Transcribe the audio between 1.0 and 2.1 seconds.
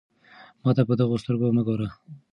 سترګو مه ګوره.